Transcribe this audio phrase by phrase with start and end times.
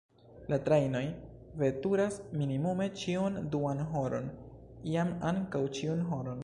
[0.53, 1.03] La trajnoj
[1.63, 4.35] veturas minimume ĉiun duan horon,
[4.95, 6.39] iam ankaŭ ĉiun horon.